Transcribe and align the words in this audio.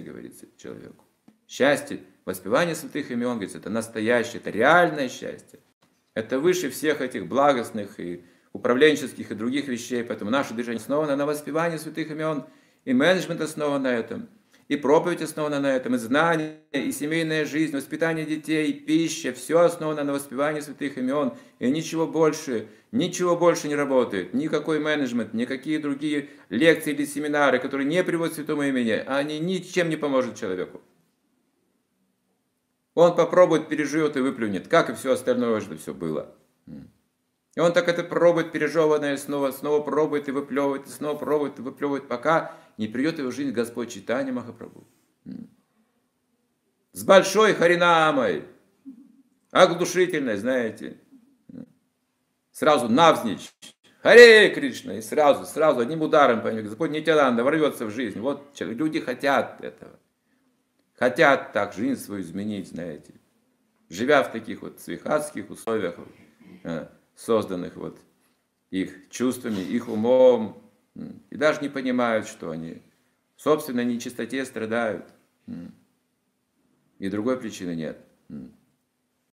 говорится, 0.00 0.46
человеку. 0.56 1.04
Счастье, 1.46 2.00
воспевание 2.24 2.74
святых 2.74 3.10
имен, 3.10 3.32
говорится, 3.32 3.58
это 3.58 3.70
настоящее, 3.70 4.40
это 4.40 4.50
реальное 4.50 5.08
счастье. 5.08 5.60
Это 6.14 6.38
выше 6.38 6.70
всех 6.70 7.00
этих 7.00 7.26
благостных 7.26 8.00
и 8.00 8.24
управленческих 8.52 9.30
и 9.30 9.34
других 9.34 9.68
вещей. 9.68 10.02
Поэтому 10.04 10.30
наше 10.30 10.54
движение 10.54 10.80
основано 10.80 11.16
на 11.16 11.26
воспевании 11.26 11.76
святых 11.76 12.10
имен, 12.10 12.44
и 12.84 12.92
менеджмент 12.94 13.40
основан 13.40 13.82
на 13.82 13.92
этом– 13.92 14.28
и 14.72 14.76
проповедь 14.76 15.20
основана 15.20 15.60
на 15.60 15.76
этом, 15.76 15.96
и 15.96 15.98
знание, 15.98 16.60
и 16.72 16.92
семейная 16.92 17.44
жизнь, 17.44 17.76
воспитание 17.76 18.24
детей, 18.24 18.72
пища, 18.72 19.34
все 19.34 19.60
основано 19.60 20.02
на 20.02 20.14
воспевании 20.14 20.60
святых 20.60 20.96
имен, 20.96 21.34
и 21.58 21.70
ничего 21.70 22.06
больше, 22.06 22.68
ничего 22.90 23.36
больше 23.36 23.68
не 23.68 23.76
работает, 23.76 24.32
никакой 24.32 24.80
менеджмент, 24.80 25.34
никакие 25.34 25.78
другие 25.78 26.30
лекции 26.48 26.94
или 26.94 27.04
семинары, 27.04 27.58
которые 27.58 27.86
не 27.86 28.02
приводят 28.02 28.32
к 28.32 28.36
святому 28.36 28.62
имени, 28.62 28.92
они 28.92 29.40
ничем 29.40 29.90
не 29.90 29.96
поможет 29.96 30.36
человеку. 30.36 30.80
Он 32.94 33.14
попробует, 33.14 33.68
переживет 33.68 34.16
и 34.16 34.20
выплюнет, 34.20 34.68
как 34.68 34.88
и 34.88 34.94
все 34.94 35.12
остальное, 35.12 35.60
что 35.60 35.76
все 35.76 35.92
было. 35.92 36.34
И 37.54 37.60
он 37.60 37.74
так 37.74 37.88
это 37.88 38.04
пробует, 38.04 38.52
пережеванное, 38.52 39.18
снова, 39.18 39.50
снова 39.50 39.82
пробует 39.82 40.28
и 40.28 40.32
выплевывает, 40.32 40.86
и 40.86 40.90
снова 40.90 41.18
пробует 41.18 41.58
и 41.58 41.62
выплевывает, 41.62 42.08
пока 42.08 42.56
не 42.82 42.88
придет 42.88 43.18
его 43.18 43.30
жизнь 43.30 43.52
Господь 43.52 43.92
читание 43.92 44.32
Махапрабху. 44.32 44.84
С 46.92 47.04
большой 47.04 47.54
харинамой, 47.54 48.44
оглушительной, 49.52 50.36
знаете. 50.36 50.98
Сразу 52.50 52.88
навзничь. 52.88 53.52
Харе 54.02 54.52
Кришна, 54.52 54.98
и 54.98 55.00
сразу, 55.00 55.46
сразу, 55.46 55.78
одним 55.78 56.02
ударом, 56.02 56.42
понимаете, 56.42 56.68
Господь 56.68 56.90
Нитянанда 56.90 57.44
ворвется 57.44 57.86
в 57.86 57.90
жизнь. 57.90 58.18
Вот 58.18 58.60
люди 58.60 58.98
хотят 58.98 59.62
этого. 59.62 59.98
Хотят 60.94 61.52
так 61.52 61.72
жизнь 61.72 62.00
свою 62.00 62.22
изменить, 62.22 62.68
знаете. 62.68 63.14
Живя 63.88 64.24
в 64.24 64.32
таких 64.32 64.62
вот 64.62 64.80
свихатских 64.80 65.50
условиях, 65.50 65.94
э, 66.64 66.88
созданных 67.14 67.76
вот 67.76 67.96
их 68.70 69.08
чувствами, 69.08 69.60
их 69.60 69.88
умом, 69.88 70.71
и 70.94 71.36
даже 71.36 71.60
не 71.60 71.68
понимают, 71.68 72.26
что 72.26 72.50
они 72.50 72.82
в 73.36 73.42
собственной 73.42 73.84
нечистоте 73.84 74.44
страдают. 74.44 75.06
И 76.98 77.08
другой 77.08 77.38
причины 77.38 77.74
нет. 77.74 77.98